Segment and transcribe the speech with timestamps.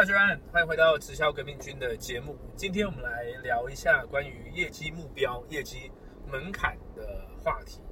[0.00, 2.34] 大家好，欢迎回到直销革命军的节目。
[2.56, 5.92] 今天我们来聊一下关于业绩目标、业绩
[6.26, 7.82] 门槛的话题。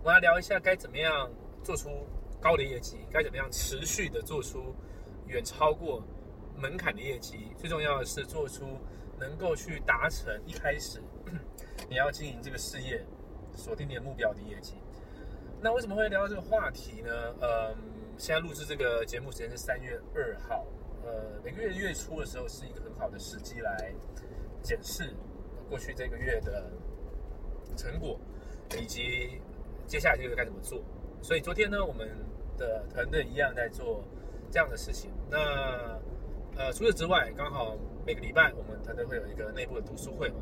[0.00, 1.26] 我们来聊一下该怎么样
[1.62, 1.88] 做出
[2.38, 4.76] 高的业绩，该怎么样持续的做出
[5.26, 6.02] 远超过
[6.54, 7.50] 门槛的业绩。
[7.56, 8.78] 最重要的是做出
[9.18, 11.02] 能够去达成一开始
[11.88, 13.02] 你要经营这个事业
[13.54, 14.74] 锁定你的目标的业绩。
[15.62, 17.34] 那为什么会聊到这个话题呢？
[17.40, 17.74] 嗯，
[18.18, 20.62] 现在录制这个节目时间是三月二号。
[21.04, 23.92] 呃，每个月月初的时候是一个很好的时机来
[24.62, 25.12] 检视
[25.68, 26.70] 过去这个月的
[27.76, 28.18] 成果，
[28.80, 29.38] 以及
[29.86, 30.82] 接下来这个月该怎么做。
[31.20, 32.08] 所以昨天呢，我们
[32.56, 34.02] 的团队一样在做
[34.50, 35.10] 这样的事情。
[35.30, 36.00] 那
[36.56, 37.76] 呃，除此之外，刚好
[38.06, 40.36] 每个礼拜我们团队会有一个内部的读书会嘛。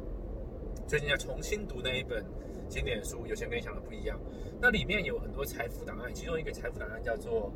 [0.86, 2.24] 最近在重新读那一本
[2.68, 4.16] 经典书，有些跟你想的不一样。
[4.60, 7.52] 那里面有很多财富档案，其中一个财富档案叫做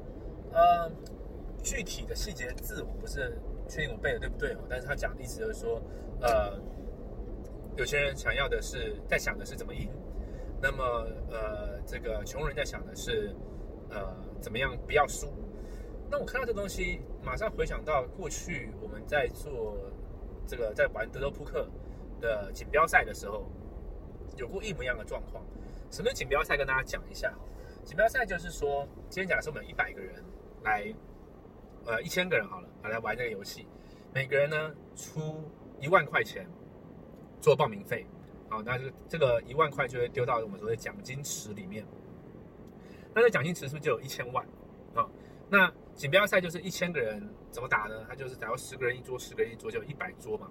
[0.52, 0.90] 呃。
[1.66, 3.36] 具体的细节字我不是
[3.68, 5.82] 确定我背的对不对哦，但是他讲的意思就是说，
[6.20, 6.56] 呃，
[7.76, 9.90] 有些人想要的是在想的是怎么赢，
[10.62, 10.84] 那么
[11.28, 13.34] 呃，这个穷人在想的是
[13.90, 15.26] 呃怎么样不要输。
[16.08, 19.76] 那我看到这东西，马上回想到过去我们在做
[20.46, 21.68] 这个在玩德州扑克
[22.20, 23.44] 的锦标赛的时候，
[24.36, 25.44] 有过一模一样的状况。
[25.90, 26.56] 什么锦标赛？
[26.56, 27.34] 跟大家讲一下
[27.82, 30.22] 锦标赛就是说，今天假设我们一百个人
[30.62, 30.94] 来。
[31.86, 33.66] 呃，一千个人好了，来玩这个游戏，
[34.12, 35.48] 每个人呢出
[35.80, 36.44] 一万块钱
[37.40, 38.04] 做报名费，
[38.48, 41.86] 好，那就这个一万块就会丢到我们所谓奖金池里面。
[43.14, 44.44] 那这奖金池是不是就有一千万？
[44.94, 45.08] 啊，
[45.48, 48.04] 那锦标赛就是一千个人怎么打呢？
[48.08, 50.50] 他就是假如十个人一桌，十个人一桌就一百桌嘛，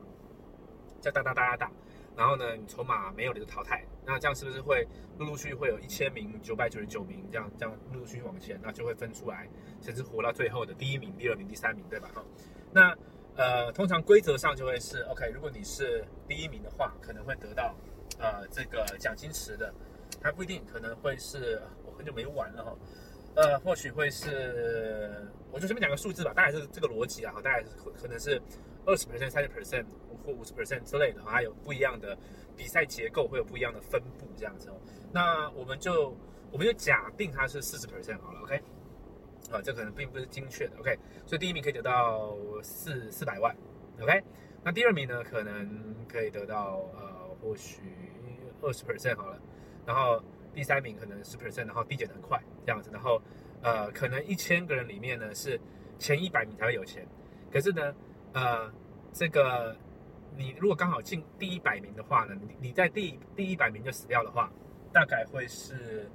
[1.02, 1.72] 叫打打打打打。
[2.16, 9.50] 然后呢，你筹码没有你就淘汰，那这样是不是会陆陆续续会有一千名、九百九十九名这样这样陆陆续续往前，那就会分出来，
[9.81, 12.09] 甚至活到最后的第一名、第二名、第三名，对吧？
[12.14, 12.23] 哈，
[12.72, 12.95] 那
[13.36, 17.75] 呃，通常规则上就会是 OK，如果你是第一名的话，可能会得到
[18.20, 19.73] 呃这个奖金池的，
[20.22, 22.78] 还不一定，可能会是我很久没玩了哈，
[23.35, 28.41] 呃，或许会是我就随便讲个数字吧，大概是这个逻辑啊，大概是可可能是。
[28.88, 29.84] 二十 percent、三十 percent
[30.24, 32.16] 或五十 percent 之类的，还有不一样的
[32.55, 34.75] 比赛结构，会有不一样的分布这样子哦。
[35.11, 36.16] 那我们就
[36.51, 38.55] 我们就假定它是四十 percent 好了，OK？
[39.51, 40.97] 啊，这可能并不是精确的，OK？
[41.25, 43.55] 所以第一名可以得到四四百万
[44.01, 44.23] ，OK？
[44.63, 47.81] 那第二名呢，可能可以得到呃，或许
[48.61, 49.39] 二十 percent 好了，
[49.85, 50.22] 然后
[50.53, 53.22] 第三名可能十 percent，然后递减很快这样子，然后
[53.61, 55.59] 呃，可能一千个人里面呢是
[55.99, 57.07] 前一百名才会有钱，
[57.51, 57.93] 可是呢。
[58.37, 58.69] 呃，
[59.13, 59.73] 这个
[60.38, 64.51] 你如果刚好进第一百名的话呢，你你在第第一百名就死掉的话，
[64.91, 66.09] 大概会是，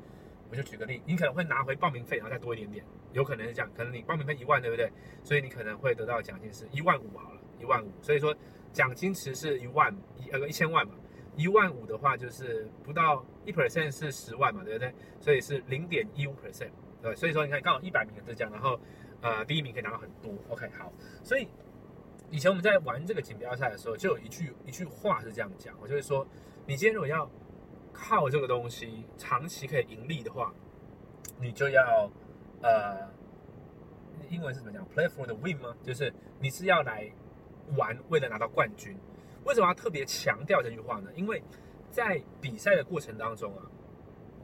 [0.51, 4.91] 我就举个例，你可能会拿回报名费，然后再多一点点，有可能是这样，可能你报名费一万，对不对？
[5.23, 7.91] 所以你可能会得到奖金是一万五好了，一万五。
[8.03, 8.35] 所以说
[8.73, 10.95] 奖金池是一万一呃一千万嘛，
[11.37, 14.95] 一万五的话就是不到一 percent 是十万嘛，对不对？
[15.21, 16.71] 所以是零点一五 percent，
[17.03, 17.15] 对。
[17.17, 18.79] 所以说你看刚好一百名是这样，然后
[19.23, 20.93] 呃第一名可以拿到很多，OK 好，
[21.23, 21.49] 所以。
[22.31, 26.25] 以前我们在玩这个锦标赛的时候，就有一句一句话是这样讲，我就会说，
[26.65, 27.29] 你今天如果要
[27.93, 30.55] 靠这个东西长期可以盈利的话，
[31.41, 32.09] 你就要
[32.63, 33.11] 呃，
[34.29, 35.75] 英文是怎么讲？Play for the win 吗？
[35.83, 37.11] 就是你是要来
[37.77, 38.97] 玩，为了拿到冠军。
[39.45, 41.11] 为什么要特别强调这句话呢？
[41.17, 41.43] 因为
[41.91, 43.67] 在比赛的过程当中啊，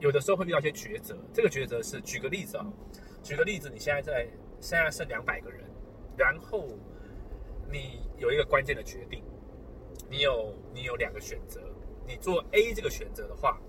[0.00, 1.16] 有的时候会遇到一些抉择。
[1.32, 2.66] 这个抉择是，举个例子啊，
[3.22, 4.26] 举个例子，你现在在
[4.60, 5.62] 现在剩两百个人，
[6.16, 6.66] 然后。
[7.70, 9.22] 你有一个关键的决定，
[10.08, 11.60] 你有你有两个选择，
[12.06, 13.60] 你做 A 这个选择的话，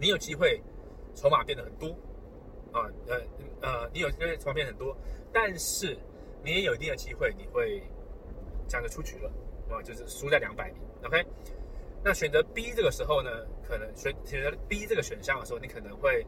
[0.00, 0.62] 你有机会
[1.14, 1.88] 筹码变得很多，
[2.72, 3.20] 啊呃
[3.60, 4.96] 呃，你有机会筹码变很多，
[5.32, 5.98] 但是
[6.44, 7.82] 你也有一定的机会你会
[8.68, 9.30] 这样就出局了，
[9.68, 11.24] 啊就是输在两百名，OK？
[12.04, 13.30] 那选择 B 这个时候呢，
[13.62, 16.26] 可能选选择 B 这个选项的时候，你可能会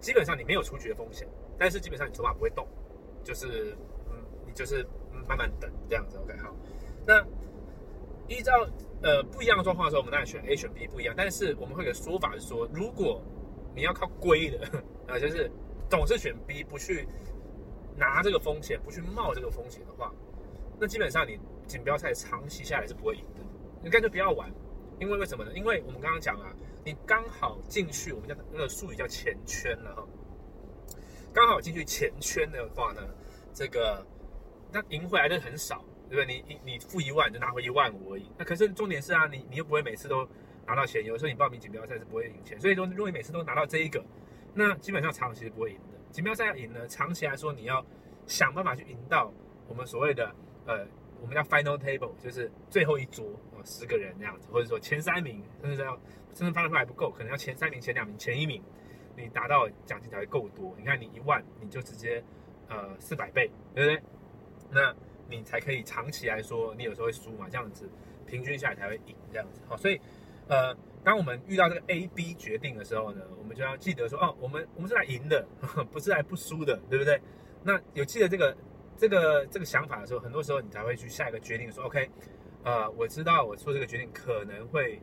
[0.00, 1.28] 基本上你没有出局的风险，
[1.58, 2.66] 但是基本上你筹码不会动，
[3.22, 3.76] 就是
[4.10, 4.16] 嗯
[4.46, 4.84] 你就是。
[5.28, 6.54] 慢慢等这样子，OK 好。
[7.06, 7.22] 那
[8.26, 8.66] 依照
[9.02, 11.14] 呃不一样的状况的时候，我们当然选 A 选 B 不一样。
[11.16, 13.22] 但是我们会有个说法是说，如果
[13.74, 14.66] 你要靠龟的
[15.06, 15.50] 啊，就是
[15.90, 17.06] 总是选 B 不去
[17.96, 20.10] 拿这个风险，不去冒这个风险的话，
[20.80, 23.40] 那基本上你锦标赛长期下来是不会赢的。
[23.82, 24.50] 你干脆不要玩，
[24.98, 25.52] 因为为什么呢？
[25.54, 26.50] 因为我们刚刚讲啊，
[26.82, 30.06] 你刚好进去，我们叫那个术语叫前圈了哈。
[31.34, 33.02] 刚好进去前圈的话呢，
[33.52, 34.02] 这个。
[34.74, 36.42] 那赢回来的很少，对不对？
[36.48, 38.28] 你你付一万就拿回一万五而已。
[38.36, 40.28] 那可是重点是啊，你你又不会每次都
[40.66, 41.04] 拿到钱。
[41.04, 44.04] 有时候你报名锦标赛是不会赢钱，所以说如果你每次都拿到这一个，
[44.52, 45.98] 那基本上长期是不会赢的。
[46.10, 47.86] 锦标赛要赢呢，长期来说你要
[48.26, 49.32] 想办法去赢到
[49.68, 50.34] 我们所谓的
[50.66, 50.84] 呃，
[51.20, 55.96] 我们叫 final table，就是最后一桌哦，十个人那样子，或者说前三名，甚至要
[56.34, 58.60] 甚至发出来不够，可能要前三名、前两名、前一名，
[59.16, 60.74] 你达到奖金才会够多。
[60.76, 62.20] 你看你一万，你就直接
[62.68, 64.02] 呃四百倍，对不对？
[64.70, 64.94] 那
[65.28, 67.88] 你才可以长期来说，你有时候会输嘛，这样子
[68.26, 69.60] 平均下来才会赢这样子。
[69.68, 70.00] 好，所以
[70.48, 75.46] 呃，当我们遇到这个 A、B 决定的时候呢，我们就要记得说，哦，我们我们是来赢的，
[75.90, 77.20] 不是来不输的，对不对？
[77.62, 78.56] 那有记得这个
[78.96, 82.10] 这个这个想法的时候，很多时候你才会去下一个决定，说 OK，
[82.62, 85.00] 呃，我知道我做这个决定可能会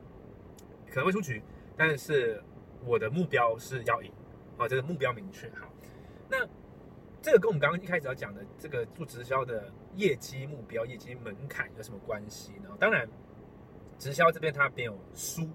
[0.88, 1.42] 可能会出局，
[1.76, 2.44] 但是
[2.86, 4.12] 我的目标是要赢，
[4.58, 5.50] 啊，这个目标明确。
[5.60, 5.68] 好，
[6.30, 6.48] 那
[7.22, 12.70] 这个跟我们刚刚一开始要讲的这个做直销的业绩目标、业绩门槛有什么关系呢？
[12.80, 13.08] 当然，
[14.00, 15.48] 直销这边它没有输，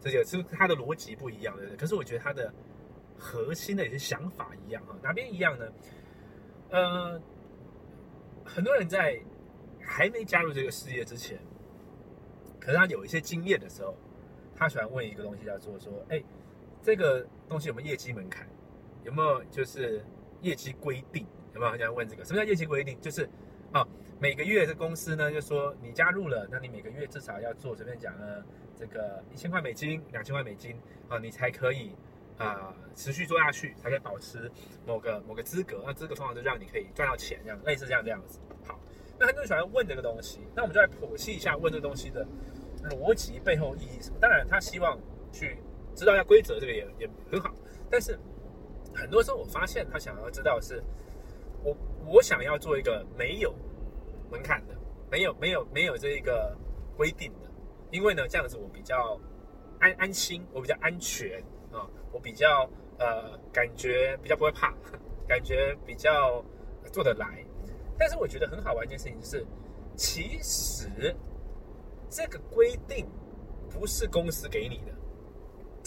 [0.00, 1.76] 这个是它的逻辑不一样，对不对？
[1.76, 2.52] 可是我觉得它的
[3.18, 5.66] 核心的一些想法一样啊，哪边一样呢？
[6.70, 7.20] 呃，
[8.44, 9.20] 很多人在
[9.82, 11.36] 还没加入这个事业之前，
[12.60, 13.96] 可是他有一些经验的时候，
[14.54, 16.22] 他喜欢问一个东西，叫做说：“哎，
[16.80, 18.46] 这个东西有没有业绩门槛？
[19.02, 20.04] 有没有就是
[20.42, 21.26] 业绩规定？
[21.54, 22.24] 有没有很想问这个？
[22.24, 23.00] 什么叫业绩规定？
[23.00, 23.28] 就是
[23.72, 23.86] 啊，
[24.18, 28.44] 每个月这公司呢，就说你加入了，那你每个月至少要做，随便讲呢，
[28.78, 30.76] 这个一千块美金、两千块美金
[31.08, 31.96] 啊，你才可以。”
[32.40, 34.50] 啊，持续做下去才可以保持
[34.86, 38.38] 某个某个资格，那资格通常就让你可以赚到钱，这样类似这样这样子。
[38.66, 38.80] 好，
[39.18, 42.26] 那很多人喜欢问这个东西，那我们就来剖析一下问这个东西的
[42.88, 44.16] 逻辑背后意义什么。
[44.18, 44.98] 当然，他希望
[45.30, 45.58] 去
[45.94, 47.54] 知道一下规则，这个也也很好。
[47.90, 48.18] 但是
[49.00, 50.82] 很多时候我发现他想要知道是，
[51.64, 51.76] 我
[52.06, 53.54] 我想要做一个没有
[54.30, 54.74] 门槛的，
[55.10, 56.56] 没有没有没有这一个
[56.96, 57.50] 规定的，
[57.90, 59.18] 因为呢这样子我比较
[59.78, 61.42] 安安心，我比较安全。
[61.72, 62.68] 啊，我比较
[62.98, 64.74] 呃，感觉比较不会怕，
[65.28, 66.44] 感觉比较
[66.90, 67.46] 做得来。
[67.96, 69.46] 但是我觉得很好玩一件事情就是，
[69.94, 71.14] 其实
[72.08, 73.06] 这个规定
[73.68, 74.92] 不是公司给你的。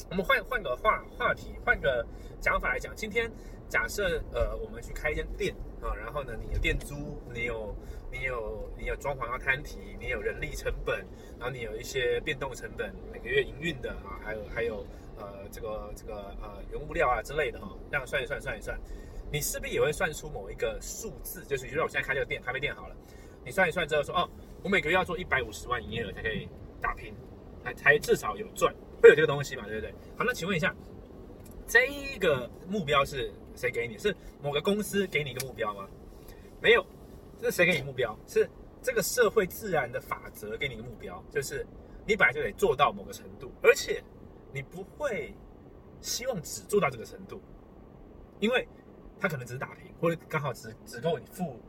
[0.10, 2.06] 我们换换个话话题，换个
[2.40, 3.32] 讲法来讲，今天
[3.70, 7.76] 假设呃，我们去开一间店啊，然后呢，你有店租，你有
[8.12, 11.00] 你有你有装潢要摊提，你有人力成本，
[11.40, 14.86] 然后你有一些变动成本，每个月营运的啊，还有还有。
[15.16, 18.76] 呃，这个这个呃，原物料啊之类的哈，这样算一算算一算，
[19.32, 22.96] 你势必也会算出某一个数字，就是比如说我现在开这个店，咖啡店好了，
[23.46, 24.28] 你算一算之后说，哦，
[24.64, 26.50] 我每个月要做一百五十万营业额才可以
[26.82, 27.14] 打拼，
[27.64, 28.74] 才才至少有赚，
[29.04, 29.94] 会有这个东西嘛，对不对？
[30.18, 30.74] 好，那请问一下，
[31.68, 31.86] 这
[32.20, 33.98] 个目标是谁给你？
[33.98, 35.88] 是某个公司给你一个目标吗？
[36.62, 36.84] 没有，
[37.40, 38.18] 这是谁给你目标？
[38.26, 38.50] 是
[38.82, 41.68] 这个社会自然的法则给你一个目标，就是
[42.08, 44.02] 你本来就得做到某个程度，而且。
[44.56, 45.34] 你不会
[46.00, 47.42] 希望只做到这个程度，
[48.40, 48.68] 因为
[49.20, 51.60] 他可能只是打平，或者刚好只只够你付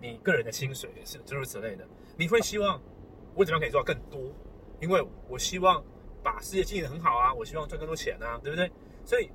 [0.00, 1.86] 你个人的薪水，是诸如此类的。
[2.16, 2.82] 你会希望
[3.36, 4.20] 我怎么样可以做到更多？
[4.80, 5.84] 因为我希望
[6.22, 8.70] 把事业经营的很好啊，我希望赚更多钱啊，对不对？
[9.04, 9.28] 所以，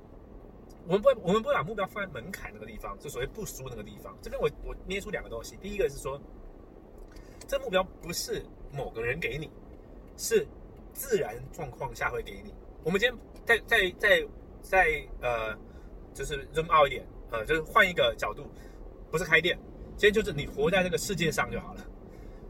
[0.86, 4.16] 我们不会我们不会把目标放在门槛那个地方，就所谓不输那个地方。
[4.22, 6.20] 这边我我捏出两个东西，第一个是说，
[7.46, 8.42] 这目标不是
[8.72, 9.50] 某个人给你，
[10.16, 10.46] 是
[10.92, 12.54] 自然状况下会给你。
[12.82, 14.26] 我们今天在在在
[14.62, 15.54] 在呃，
[16.14, 18.46] 就是 zoom out 一点，呃，就是换一个角度，
[19.10, 19.58] 不是开店，
[19.96, 21.84] 今天就是你活在这个世界上就好了。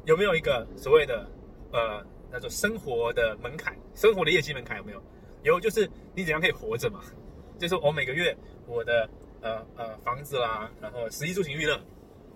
[0.05, 1.29] 有没有一个所谓的
[1.73, 5.03] 呃，叫做生活的门槛，生活的业绩门槛有没有？
[5.43, 7.01] 有，就是你怎样可以活着嘛？
[7.59, 9.09] 就是我每个月我的
[9.41, 11.75] 呃呃房子啦，然后食衣住行娱乐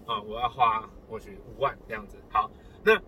[0.06, 2.16] 啊，我要花或许五万这样子。
[2.30, 2.50] 好，
[2.82, 3.00] 那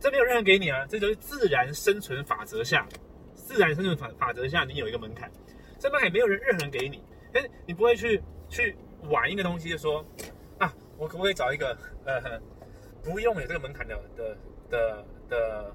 [0.00, 2.86] 这没有任何给你啊，这就是自然生存法则下。
[3.34, 5.30] 自然生存法法则下，你有一个门槛，
[5.78, 8.76] 这门槛没有人任何人给你，但是你不会去去
[9.08, 10.04] 玩一个东西，就说
[10.58, 12.38] 啊，我可不可以找一个呃，
[13.02, 14.36] 不用有这个门槛的的
[14.68, 15.74] 的的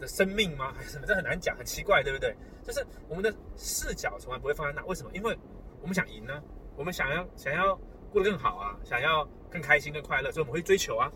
[0.00, 0.72] 的生命吗？
[0.74, 1.06] 还是什么？
[1.06, 2.34] 这很难讲，很奇怪，对不对？
[2.64, 5.10] 就是我们的视角从来不会放在那，为什么？
[5.14, 5.36] 因为
[5.80, 6.42] 我们想赢呢，
[6.76, 7.74] 我们想要想要
[8.10, 11.10] 过得更好啊，想要更开心、更快乐，所以我们会追求啊，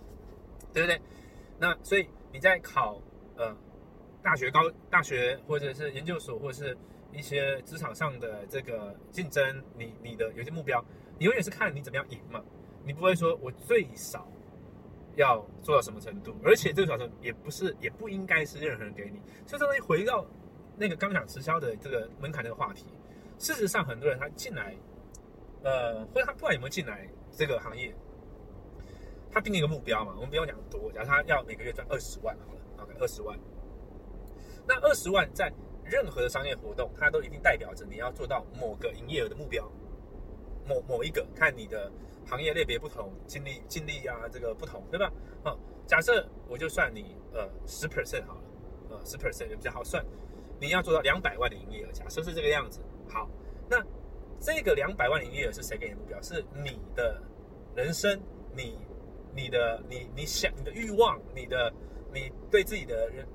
[0.73, 1.01] 对不对？
[1.59, 3.01] 那所以你在考
[3.37, 3.57] 呃。
[4.23, 6.77] 大学高大学或者是研究所或者是
[7.11, 10.85] 一些职场上的这个竞争，你你的有些目标，
[11.19, 12.45] 你永远是看你怎么样赢嘛，
[12.85, 14.29] 你不会说我最少
[15.17, 20.27] 要做到什么程度，而且这个小程也不是也不应该是任何人给你，就相当于回到
[20.77, 22.87] 那个刚讲直销的这个门槛这个话题，
[23.39, 24.75] 事实上很多人他进来，
[25.63, 27.95] 呃，或者他不管有没有进来这个行业，
[29.31, 33.39] 他定一个目标嘛，我们不用讲多，假如他要每个月赚二十万好了，OK，二十万。
[34.67, 35.53] 那二十万在
[35.85, 39.69] 任何的商业活动，它都一定代表着你要做到某个营业额的目标，
[40.69, 41.91] 某某一个，看你的
[42.31, 45.13] 行业类别不同，经历经历啊，这个不同，对吧？
[45.43, 48.43] 啊，假设我就算你呃十 percent 好了，
[48.91, 50.05] 呃十 percent 比较好算，
[50.61, 52.81] 你要做到两百万的营业额，假设是这个样子。
[53.09, 53.29] 好，
[53.69, 53.85] 那
[54.39, 56.23] 这个两百万的营业额是谁给你目标？
[56.23, 57.21] 是你的
[57.75, 58.21] 人生，
[58.55, 58.79] 你
[59.35, 61.73] 你的你你想你的欲望，你的
[62.15, 63.27] 你对自己的人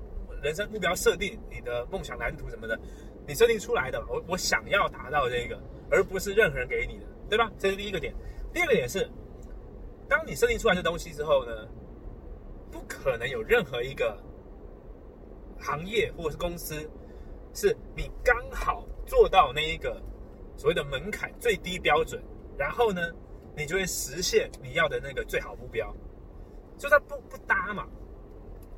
[0.42, 2.78] 人生目标设定，你的梦想蓝图什么的，
[3.26, 4.02] 你设定出来的。
[4.08, 5.60] 我我想要达到这个，
[5.90, 7.52] 而不是任何人给你的，对吧？
[7.58, 8.14] 这是第一个点。
[8.56, 9.06] 第二个点是，
[10.08, 11.68] 当你设定出来这东西之后呢？
[12.72, 14.18] 不可能有任何一个
[15.60, 16.74] 行业或者是公司，
[17.52, 20.00] 是你刚好做到那一个
[20.56, 22.18] 所谓的门槛最低标准，
[22.56, 23.02] 然后呢，
[23.54, 25.94] 你就会实现你要的那个最好目标，
[26.78, 27.86] 就它不不搭嘛。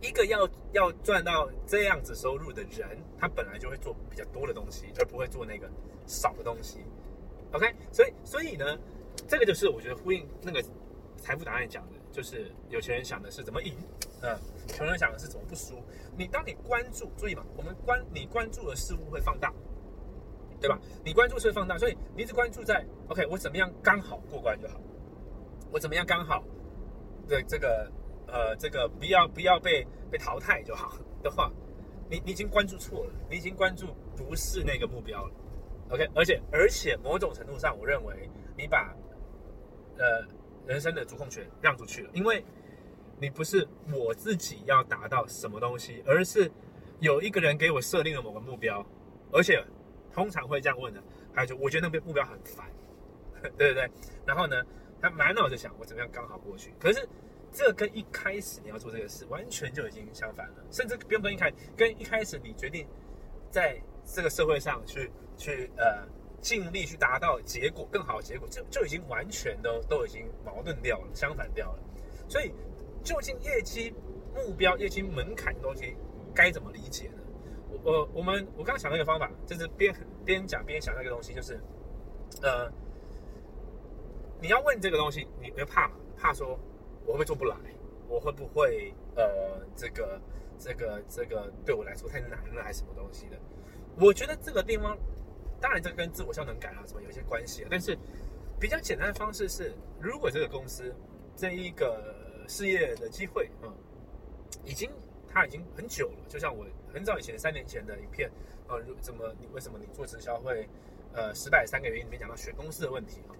[0.00, 5.70] 一个要要赚到这样子收入的人，他本来就会做比较多的东西，而不会做那个
[6.04, 6.80] 少的东西。
[7.52, 8.76] OK，所以所以呢，
[9.28, 10.60] 这个就是我觉得呼应那个
[11.18, 11.98] 财富答案讲的。
[12.10, 13.76] 就是有钱人想的是怎么赢，
[14.22, 15.74] 嗯，穷人想的是怎么不输。
[16.16, 19.52] 你当你关注，注意嘛，我们关你关注的事物会放大，
[20.58, 20.80] 对吧？
[21.04, 24.80] 你关注是会放大，所以你只关注在 OK，我怎么样刚好过关就好，
[25.70, 26.42] 我怎么样刚好
[27.28, 27.92] 的这个
[28.26, 31.52] 呃这个不要不要被被淘汰就好的话，
[32.10, 35.32] 你你已经关注错了，你已经关注不是那个目标了。
[35.90, 38.92] OK，而且而且某种程度上，我认为你把
[39.98, 40.26] 呃。
[40.66, 42.44] 人生的主控权让出去了，因为
[43.18, 46.50] 你不是我自己要达到什么东西，而是
[47.00, 48.84] 有一个人给我设定了某个目标，
[49.32, 49.64] 而且
[50.12, 51.02] 通常会这样问的，
[51.32, 52.70] 还有就我觉得那个目标很烦，
[53.56, 53.90] 对不对？
[54.26, 54.62] 然后呢，
[55.00, 57.08] 他满脑子想我怎么样刚好过去，可是
[57.50, 62.86] 这跟一开始你要做这个事完全就已经相反了，甚至不用跟一开跟一开始你决定
[63.50, 66.06] 在这个社会上去去呃。
[66.40, 71.78] 尽力去达到结果更好的结果，就就已经完全都都已经矛盾掉了，相反掉了。
[72.28, 72.52] 所以，
[73.02, 73.92] 究竟业绩
[74.34, 75.96] 目标、业绩门槛的东西
[76.34, 77.18] 该怎么理解呢？
[77.70, 81.60] 我我我们我刚刚想到一个方法，就是边边讲边想那个东西，就是
[82.40, 82.70] 呃，
[84.40, 86.58] 你要问这个东西，你不要怕嘛，怕说
[87.04, 87.56] 我会做不来，
[88.08, 90.20] 我会不会呃这个
[90.56, 93.36] 这个这个对我来说太难了，还是什么东西的？
[94.00, 94.96] 我觉得这个地方。
[95.60, 97.98] 当然，这跟自我效能感啊什么有一些关系，但是
[98.60, 100.94] 比较简单的方式是，如果这个公司
[101.36, 102.14] 这一个
[102.46, 103.66] 事业的机会啊，
[104.64, 104.88] 已经
[105.26, 108.30] 它已经很久了，就像我很早以前三年前的影片
[108.68, 110.68] 啊，怎么你为什么你做直销会
[111.12, 113.34] 呃失败三个原因里面讲到选公司的问题啊，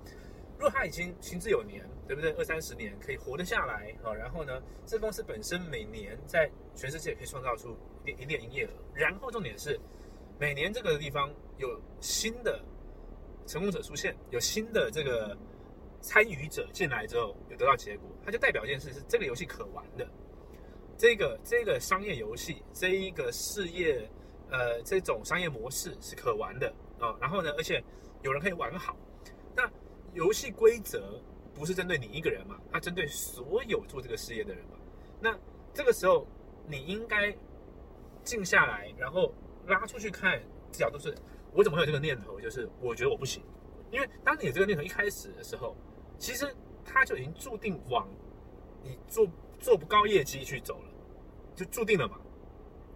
[0.58, 2.32] 如果它已经行之有年，对不对？
[2.32, 9.78] 二三十年可以活得下来啊，然后呢，这公司本身每年在全世界可以创造出一点一点营业额，然后重点是。
[10.40, 12.61] 每年这个地方有新的
[13.45, 15.37] 成功者出现，有新的这个
[16.00, 20.09] 参与者进来之后，有得到结果，它就代表一件事是这个游戏可玩的，
[20.97, 24.09] 这个这个商业游戏，这一个事业，
[24.49, 27.16] 呃，这种商业模式是可玩的啊。
[27.21, 27.83] 然后呢，而且
[28.23, 28.97] 有人可以玩好。
[29.57, 29.68] 那
[30.14, 31.21] 游戏规则
[31.52, 32.61] 不是针对你一个人嘛？
[32.71, 34.76] 它针对所有做这个事业的人嘛？
[35.21, 35.37] 那
[35.75, 36.25] 这个时候
[36.68, 37.37] 你应该
[38.23, 39.35] 静下来，然后。
[39.68, 41.14] 拉出去看，角度是，
[41.52, 42.40] 我怎么会有这个念头？
[42.40, 43.42] 就是我觉得我不行，
[43.90, 45.76] 因为当你有这个念头一开始的时候，
[46.18, 46.52] 其实
[46.84, 48.08] 他就已经注定往
[48.82, 50.88] 你做做不高业绩去走了，
[51.54, 52.18] 就注定了嘛。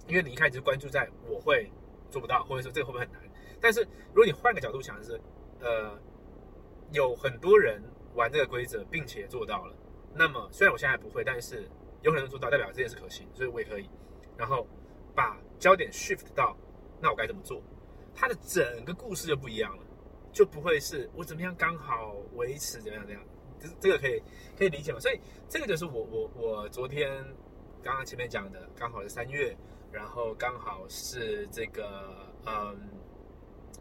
[0.09, 1.71] 因为你一开始关注在我会
[2.11, 3.23] 做不到，或者说这个会不会很难？
[3.61, 5.21] 但是如果你换个角度想的是，
[5.61, 5.97] 呃，
[6.91, 7.83] 有很多人
[8.15, 9.75] 玩这个规则并且做到了，
[10.15, 11.69] 那么虽然我现在不会，但是
[12.01, 13.89] 有可能做到，代表这件事可行，所以我也可以。
[14.37, 14.67] 然后
[15.15, 16.57] 把焦点 shift 到。
[17.03, 17.61] 那我该怎么做？
[18.15, 19.83] 他的整个故事就不一样了，
[20.33, 23.23] 就不会是我怎么样刚好维持怎么样怎样，
[23.59, 24.23] 这这个可以
[24.57, 25.01] 可以理解吗？
[25.01, 25.19] 所以
[25.49, 27.25] 这个就是我我我昨天
[27.83, 29.57] 刚刚前面讲的，刚好是三月，
[29.91, 32.79] 然后刚好是这个嗯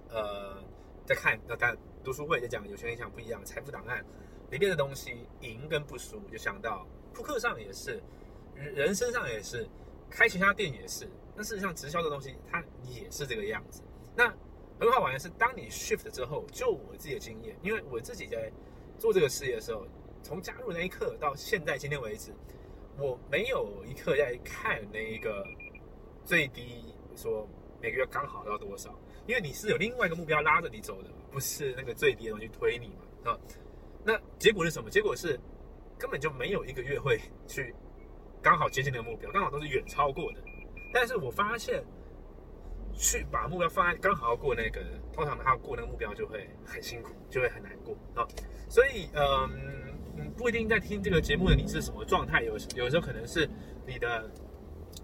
[0.09, 0.63] 呃
[1.05, 4.03] 在看那大家读书会在讲有些人想不一样财富档案
[4.49, 8.01] 里面的东西赢跟不输，就想到扑克上也是，
[8.55, 9.67] 人身上也是，
[10.11, 11.09] 开其他店也是。
[11.35, 13.81] 那事实上，直销的东西它也是这个样子。
[14.15, 14.27] 那
[14.79, 18.51] 很好玩的是，当你 shift 之后，就我自己的经验，因为我自己在
[18.99, 19.87] 做这个事业的时候，
[20.21, 22.31] 从加入那一刻到现在今天为止，
[22.97, 25.45] 我没有一刻在看那一个
[26.25, 26.83] 最低
[27.15, 27.47] 说
[27.81, 28.93] 每个月刚好要多少，
[29.25, 33.39] 因为你是有另外一个目标拉着你走的，不是那个最低的东西推你嘛啊？
[34.03, 34.89] 那结果是什么？
[34.89, 35.39] 结果是
[35.97, 37.73] 根本就没有一个月会去
[38.41, 40.39] 刚好接近那个目标，刚好都是远超过的。
[40.93, 41.83] 但是我发现，
[42.93, 44.81] 去把目标放在刚好要过那个，
[45.13, 48.27] 通常他要过那个目标就会很辛苦，就会很难过啊。
[48.67, 49.49] 所以，嗯，
[50.17, 53.47] 嗯，不一定在听这个节目的你是什么状态，有有时候可能是
[53.85, 54.29] 你的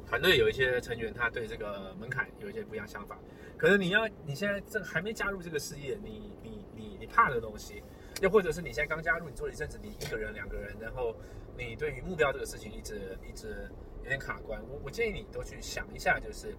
[0.06, 3.18] 团队有一些成员他对这个门槛有一些不一样想法，
[3.58, 7.84] 可能你要你现在正还没加入这个事业，你你你你怕的东西，
[8.22, 11.16] 又或者是你现在刚加入，你做了一阵子，你一个人两个人，然后
[11.58, 13.70] 你对于目标这个事情一直一直
[14.02, 16.56] 有点卡关，我我建议你都去想一下，就是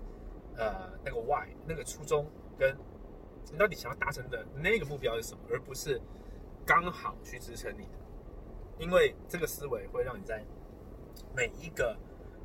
[0.56, 2.76] 呃那个 why 那个初衷跟
[3.50, 6.00] 你到底想要达成的那个目标是什么，而不是
[6.64, 7.98] 刚好去支撑你的。
[8.78, 10.44] 因为这个思维会让你在
[11.34, 11.98] 每一个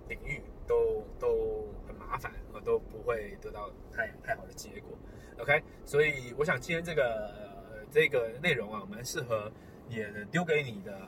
[0.07, 4.97] 领域都都很麻烦，呃，都不会得到太太好的结果。
[5.37, 7.52] OK，所以我想今天这个
[7.93, 9.51] 这个内容啊，蛮适合
[9.87, 11.07] 也丢给你的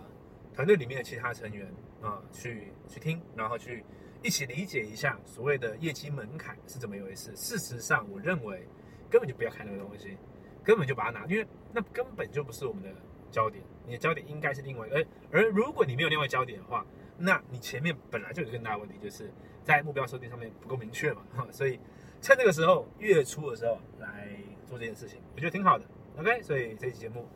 [0.53, 1.67] 团队里面的其他成员
[1.99, 3.83] 啊，去去听，然后去
[4.21, 7.31] 一起理解一下所谓的业绩门槛是怎么一回事。
[7.35, 8.67] 事实上，我认为
[9.09, 10.15] 根本就不要看那个东西，
[10.63, 12.89] 根本就把它拿，因为那根本就不是我们的。
[13.31, 16.85] 焦点，你的焦点应该是另外，而而如果你没有另外焦点的话，
[17.17, 19.29] 那你前面本来就有更大的问题，就是
[19.61, 21.77] 在目标设定上面不够明确嘛，所以
[22.21, 24.29] 趁这个时候月初的时候来
[24.65, 25.83] 做这件事情，我觉得挺好的。
[26.17, 27.27] OK，所以这期节目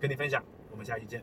[0.00, 1.22] 跟你分享，我们下期见。